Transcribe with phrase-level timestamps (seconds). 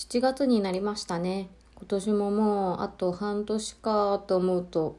[0.00, 1.50] 7月になりましたね。
[1.76, 4.96] 今年ももうあと半年かと思うと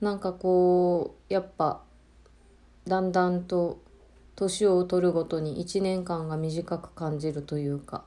[0.00, 1.82] なんかこうやっぱ
[2.86, 3.78] だんだんと
[4.36, 8.04] 年を取るごとに1年間が短く感じるというか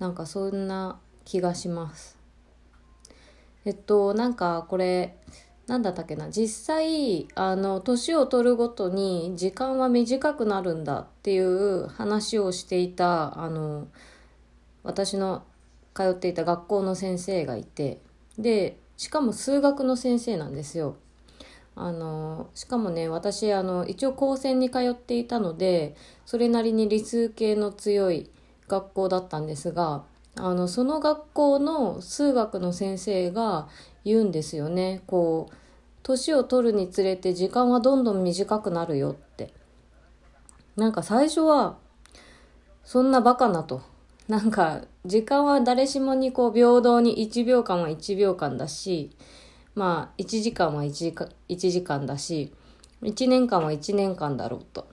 [0.00, 2.18] なんかそんな気がします。
[3.64, 5.16] えっとなんかこれ
[5.68, 6.30] なんだったっけな？
[6.30, 13.86] 実際あの年を取るごとに時間は短くなるんだっていう話をしていたあの
[14.82, 15.44] 私の
[15.94, 18.00] 通っていた学校の先生がいて
[18.38, 20.96] でしかも数学の先生なんですよ。
[21.76, 25.96] あのしかもね私あの一応高専に通っていたので
[26.26, 28.30] それなりに理数系の強い
[28.68, 30.04] 学校だったんですが
[30.36, 33.68] あのその学校の数学の先生が
[34.04, 35.02] 言うんですよね。
[35.06, 35.54] こう
[36.02, 39.52] 年を取るにつれて時間はどんどん短くなるよって。
[40.76, 41.76] なんか最初は
[42.84, 43.82] そんなバカなと。
[44.30, 49.10] なんか時間は誰しもにこう平等に1秒間は1秒間だし
[49.74, 52.52] まあ1時間は 1, 時間1時間だし
[53.02, 54.86] 1年間は1年間だろうと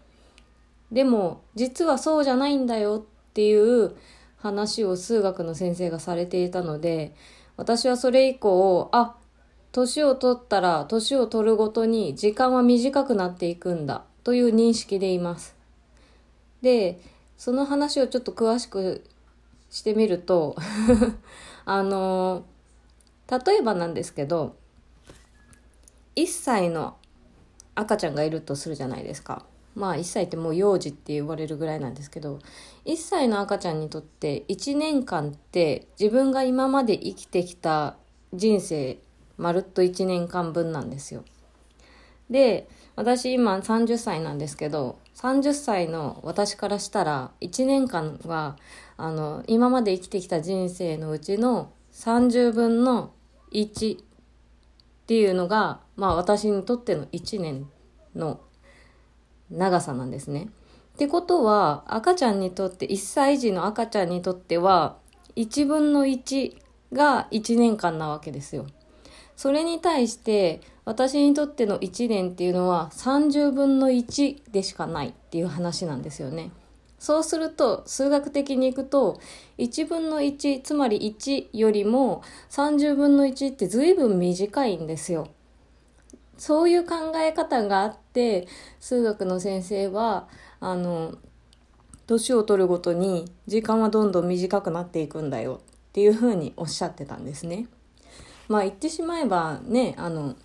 [0.92, 3.95] でも実はそうじゃないんだよっていう
[4.38, 7.14] 話を数学の先生がされていたので
[7.58, 9.17] 私はそれ以降あ
[9.72, 15.56] 年を取ったら年を取るごとに時間は短くなっていくんだという認識でいます。
[16.61, 17.00] で、
[17.38, 19.04] その話をちょっと詳しく
[19.70, 20.56] してみると
[21.66, 22.46] あの、
[23.30, 24.56] 例えばなんですけど、
[26.16, 26.98] 1歳の
[27.76, 29.45] 赤ちゃんがいるとするじゃないですか。
[29.76, 32.40] まあ1歳ってもう幼児って言われるぐらいなんですけど
[32.86, 37.95] 1歳の赤ちゃんにとって1年間って自分が今まで生きてきた
[38.34, 38.98] 人生
[39.38, 41.23] まるっと1年間分なんですよ。
[42.30, 48.58] で、私今30歳なんですけど、30歳の私からしたら1年間は、
[48.98, 53.14] あの、今まで生きてきた人生のうちの30分の
[53.52, 54.02] 1っ
[55.06, 57.67] ていうのが、まあ私にとっての1年
[58.16, 58.42] の
[59.49, 60.49] 長さなんですね。
[60.95, 64.98] ってことは、赤ちゃんにとって、1歳児の赤ちゃんにとっては、
[65.36, 66.58] 1分の1
[66.92, 68.66] が1年間なわけですよ。
[69.36, 76.52] それに対して私にとっての1年っていうのは30分の1でしかないっていう話なんですよね。
[76.99, 79.19] そうすると数学的にいくと
[79.58, 85.27] 1分の1つまり1よりも30分の1って随分短いんですよ。
[86.37, 88.47] そういう考え方があって
[88.80, 90.27] 数学の先生は
[90.59, 91.15] あの
[92.05, 97.67] 年を取るごとに時間はどんどん短くなっていくんだよっていうふうにおっしゃってたんですね。
[98.47, 100.35] まあ言ってしまえばねあの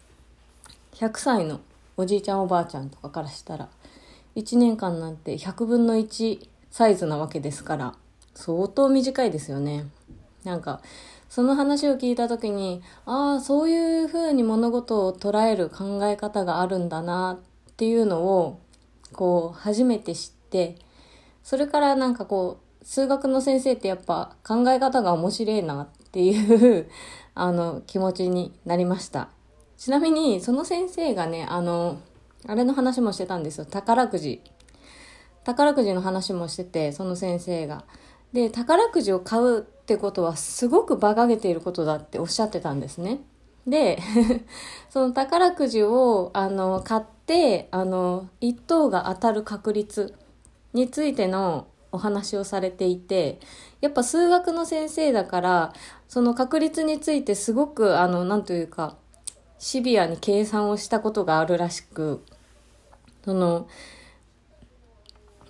[0.95, 1.61] 100歳の
[1.97, 3.69] おじいちゃんおばあちゃんとかからしたら
[4.37, 7.95] 1年間なんて100分の1サイズなわけですから
[8.35, 9.87] 相当短いですよね。
[10.45, 10.81] なんか
[11.29, 17.39] その話を聞いた時にああそういうふうに物事を捉える考え方があるんだな
[17.71, 18.61] っていうのを
[19.13, 20.77] こう初めて知って
[21.43, 26.89] それからなんかこう数学の先生ってやっぱ考え方が面白いなっていう
[27.35, 29.29] あの、気持ちになりました。
[29.79, 31.99] ちなみに、その先生がね、あの、
[32.47, 33.65] あれの話もしてたんですよ。
[33.65, 34.43] 宝くじ。
[35.45, 37.85] 宝くじの話もしてて、その先生が。
[38.33, 43.21] で、宝くじを買うってことはすごく馬鹿げていることだっておっしゃってたんですね。
[43.67, 43.99] で、
[44.91, 50.15] その宝くじを、あの、買って、あの、一等が当たる確率
[50.73, 53.39] についてのお話をされていて、
[53.81, 55.73] やっぱ数学の先生だから、
[56.09, 58.97] その確率についてすごく、あの、なんというか、
[59.63, 62.25] シビアに計算をしたことがあるらしく、
[63.25, 63.69] その、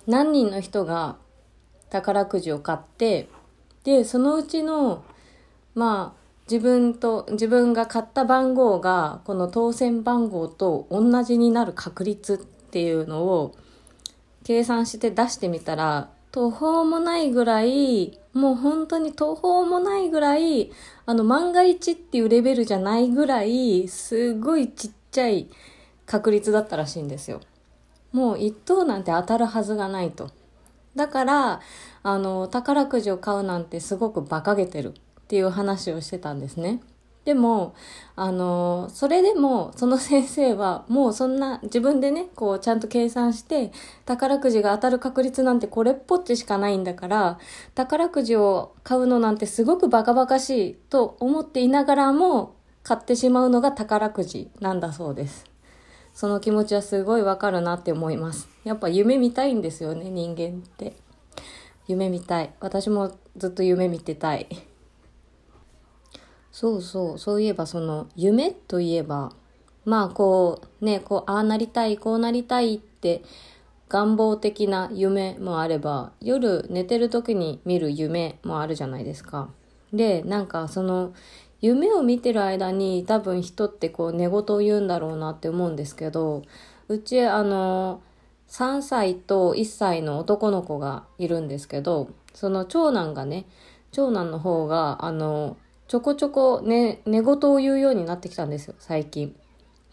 [0.05, 1.17] 何人の人が
[1.89, 3.27] 宝くじを買って、
[3.83, 5.03] で、そのうちの、
[5.73, 13.55] まあ、自分と、自分が買った番号が、この当選番号と同じになる確率っていうのを
[14.43, 20.71] 計算して出してみたら、途方もないぐらい、もう本当に途方もないぐらい、
[21.05, 25.49] あの、万が一っていうレベルじゃないぐらい、すごいちっちゃい
[26.05, 27.41] 確率だったらしいんですよ。
[28.11, 30.31] もう一等なんて当たるはずがないと。
[30.95, 31.61] だから、
[32.01, 36.81] あの、宝くじを買うなんてすごく馬鹿げてるっていう話をしてたんですね。
[37.25, 37.73] でも、
[38.15, 43.71] あの、それでも、その先生は、もうそんな、自分でね、こう、ちゃんと計算して、
[44.05, 47.39] 宝くじが当たる確率なんてこれっぽっちしかないんだから、
[47.75, 55.45] 宝くじを買うのなんてすごくバカバカしいと思っていながらも、買ってしまうのが宝くじなんだそうです。
[56.13, 58.49] その気持ちはすごいわかるなって思います。
[58.65, 60.93] やっぱ夢見たいんですよね、人間って。
[61.87, 62.53] 夢見たい。
[62.59, 64.47] 私もずっと夢見てたい。
[66.53, 69.33] そうそう、そういえばその夢といえば、
[69.85, 73.23] まあこうね、こう、ああなりたい、こうなりたいって
[73.89, 79.49] 願望的な夢もあれば、夜寝てる時に見る夢もあるじゃないですか。
[79.91, 81.13] で、なんかその
[81.59, 86.43] 夢を見てる間に多分人ってこう寝言を言うんだろうなって思うんですけど、
[86.87, 88.01] うちあの、
[88.47, 93.45] 3歳と1歳の男の子がいるんですけど、その長男がね、
[93.91, 95.57] 長男の方が、あの、
[95.93, 99.35] ちょこちょこね、寝言を言うようになってきたんですよ、最近。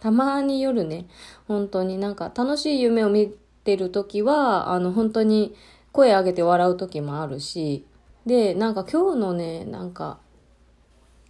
[0.00, 1.04] たまに夜ね、
[1.46, 5.54] 本当になんか楽しい夢を見てる時は、あの本当に
[5.92, 7.84] 声上げて笑う時もあるし、
[8.24, 10.20] で、なんか今日のね、なんか、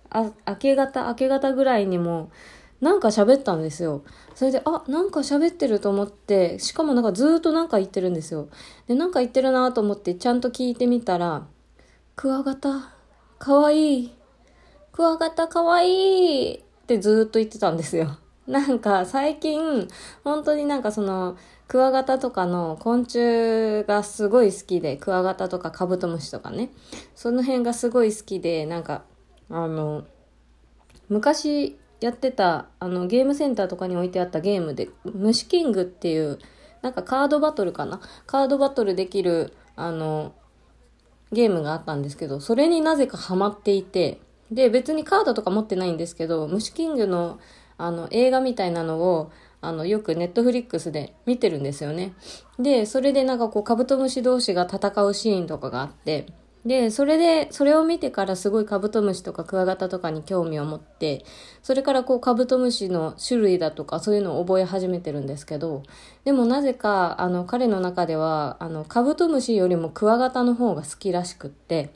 [0.09, 2.31] あ、明け方、明け方ぐらいにも、
[2.81, 4.05] なんか喋ったんですよ。
[4.37, 8.49] それで、あ、なんか喋ってると思って、しかもなんかずっとなんか言ってるんですよ。
[8.87, 11.49] で、なんか言ってるなと思ってちゃんと聞いてみたら、
[12.15, 12.95] クワガタ、
[13.41, 14.20] かわいい。
[14.93, 18.19] クワガタかわいいってずっと言ってたんですよ。
[18.47, 19.87] なんか最近、
[20.25, 21.37] 本当になんかその、
[21.69, 26.71] クワガタとかの昆虫がすごい好きで、クワガタとかカブトムシとかね、
[27.15, 29.05] その辺がすごい好きで、なんか、
[29.49, 30.03] あの、
[31.09, 36.39] 昔やってた、あの、ゲームセンターとかに置いてあったゲームで、虫キングっていう、
[36.83, 38.01] なんかカードバトルかな？
[38.27, 40.33] カードバトルできる、あの、
[41.31, 47.39] ゲームがあったんですけど、それになぜかハマっていて、で、別にカードとか持ってないんですけど、虫キングの
[47.79, 49.33] あの映画みたいなのを
[49.63, 52.13] あのよくネットフリックスで見てるんですよね。
[52.59, 56.27] で、それでなんかこうカブトムシ同士が戦うシーンとかがあって、
[56.65, 61.25] で、それで、それを見てからすごいカブトムシとかクワガタとかに興味を持って、
[61.63, 65.85] それからこうカブトムシの種類だとかそういうのを覚え始めてるんですけど、
[66.25, 71.93] でもなぜか、あの彼の中では、あのカブトムシよりもクワガタの方が好きらしくって、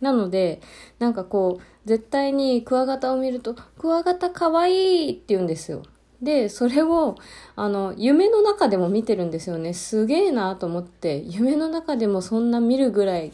[0.00, 0.60] なので、
[0.98, 5.82] なんかこう、絶対にクワガタを見ると、クワガタかわいいって言うんですよ。
[6.22, 7.16] で、それを、
[7.56, 9.74] あの、夢の中でも見てるんですよね。
[9.74, 13.32] すげえなと思って、夢の中でもそんな見るぐらい、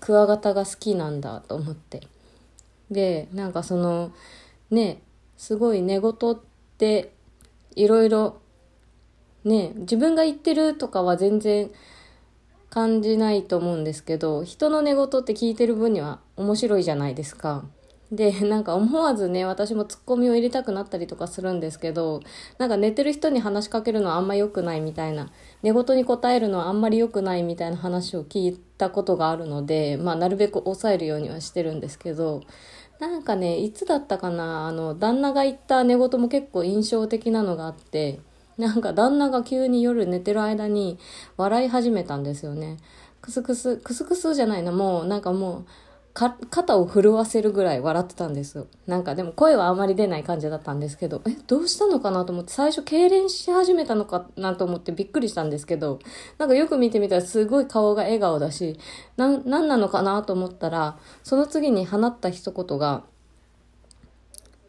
[0.00, 2.02] クワガタが好きなんだと思って。
[2.90, 4.12] で、なんかその、
[4.70, 5.02] ね、
[5.36, 6.40] すごい寝言っ
[6.78, 7.12] て、
[7.76, 8.40] いろいろ、
[9.44, 11.70] ね、自分が言ってるとかは全然、
[12.74, 17.64] 感じないと思うんですけど、人の寝言って聞いてる分には面白いじゃないですか。
[18.10, 22.20] で、なんか思わずね、私もツッコミを入れたくなったりとかするんですけど、
[22.58, 25.30] なんか寝てる人に話しかけるのはあんま良くないみたいな、
[25.62, 32.40] 寝言に答えるのはあんまり良くないみたいな話を聞いたことがあるので、まあなるべく抑えるようにはしてるんですけど、
[32.98, 38.18] なんかね、いつだったかな、あの、旦那が言った寝言も結構印象的なのがあって、
[38.58, 40.98] なんか旦那が急に夜寝てる間に
[41.36, 42.78] 笑い始めたんですよね。
[43.20, 45.64] クスクス、クスクスじゃないな、もうなんかもう、
[46.12, 48.66] か、肩を震わせるぐらい笑ってたんですよ。
[48.86, 55.98] なんかでも声はあまり出ない感じだったんですけど、え、どうしたのかなと思って、最初痙攣し始めたのかなと思ってびっくりしたんですけど、
[56.38, 58.78] なんかよく見てみたらすごい顔が笑顔だし、
[59.16, 63.02] な、なんなのかなと思ったら、その次に放った一言が、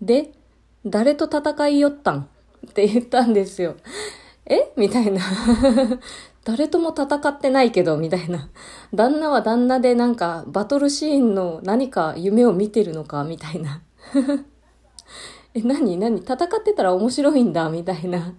[0.01, 0.31] で、
[0.83, 2.29] 誰と戦いよったん？
[2.69, 3.75] って言ったんですよ。
[4.45, 4.71] え？
[4.75, 5.21] みたいな。
[6.43, 8.49] 誰とも戦ってないけど、みたいな。
[8.93, 13.81] 旦那は旦那でなんかバトルシーンの何か夢を見てるのか、みたいな。
[15.55, 15.97] え、何？
[15.97, 16.19] 何？
[16.19, 18.35] 戦ってたら面白いんだ、みたいな。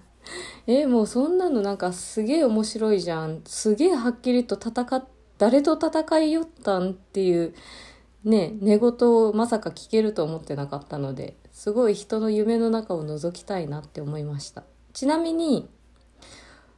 [0.67, 3.43] え、もうそんなのなんかすげえ面白いじゃん。
[3.45, 5.05] すげえはっきりと戦っ、
[5.39, 7.55] 誰と戦いよったんっていう
[8.25, 14.65] ね、寝言をまさか聞けると思ってなかったので、すごい人の夢の中を覗きたいなって思いました。
[14.93, 15.71] ちなみに、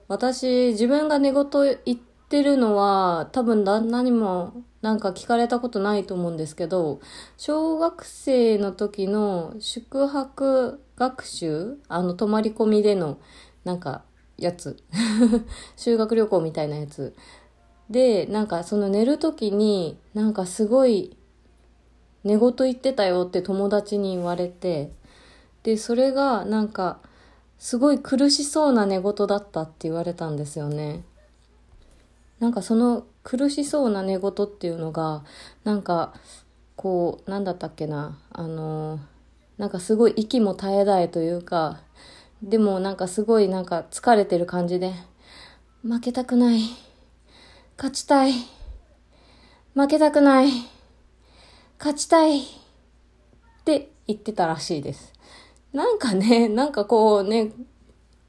[0.06, 1.46] 私、自分が寝言
[1.84, 7.00] 言ってるのは、多分旦那にもなんか聞かれたことないと思うんですけど、
[7.36, 13.18] 小学生の時の宿泊学習あの、泊まり込みでの、
[13.64, 14.04] なんか、
[14.36, 14.76] やつ。
[15.74, 17.16] 修学旅行みたいなやつ。
[17.90, 21.17] で、なんかその寝る時に、なんかすごい
[22.28, 24.92] 寝言言ってたよって友達に言われて、
[25.62, 26.98] で、それがなんか、
[27.58, 31.02] すごい苦しそうな寝言だったって言われたんですよね。
[32.38, 35.24] なんかその苦しそうな寝言っていうのが、
[35.64, 36.12] なんか、
[36.76, 39.00] こう、なんだったっけな、あの、
[39.56, 41.80] なんかすごい息も絶え絶えというか、
[42.42, 44.92] でもなんかすごいなんか疲れてる感じで、
[45.82, 46.60] 負けたくない。
[47.78, 48.34] 勝ちたい。
[49.74, 50.77] 負けたくない。
[51.78, 52.44] 勝ちたいっ
[53.64, 55.12] て言ってたらしいです。
[55.72, 57.52] なんかね、 なんかこうね、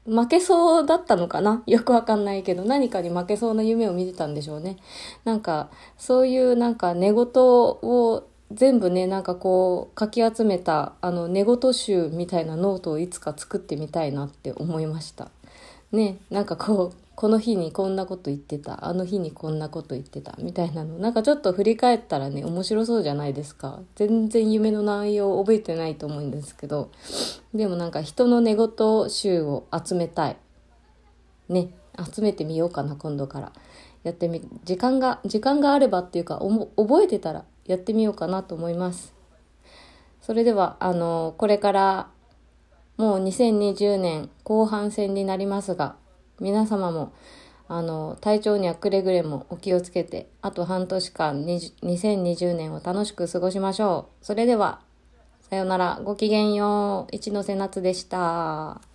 [0.06, 1.62] 負けそうだったのかな？
[1.66, 4.76] よくわかんないけど、何かに負けそうな夢を見てたんでしょうね。
[5.24, 15.30] なんか、そういうなんか寝言を全部ねなんかこうかき集めたあの寝言集みたいなノートをいつか作ってみたいなって思いました
[15.92, 20.96] ねなんかこうこの日にこんなこと言ってたあの日にこんなこと言ってたみたいなの。
[20.96, 23.80] なんかちょっと振り返ったらね面白そうじゃないですか。
[23.94, 26.90] 全然夢の内容を覚えてないと思うんですけど。
[27.52, 28.70] でもなんか人の寝言
[29.10, 30.38] 集を集めたい。
[31.50, 31.68] ね。
[32.10, 33.52] 集めてみようかな今度から。
[34.02, 36.40] やってみ時間が時間があればっていうか
[36.78, 39.12] 覚えてたらやってみようかなと思います。
[40.22, 42.08] それではあのこれから
[42.96, 45.96] もう2020年後半戦になりますが
[46.40, 47.12] 皆様も
[47.68, 54.24] あの体調にはくれぐれもお気をつけてあと半年間2020年を楽しく過ごしましょう。
[54.24, 54.80] それでは
[55.50, 56.00] さよなら。
[56.04, 57.14] ごきげんよう。
[57.14, 58.89] 一ノ瀬夏でした。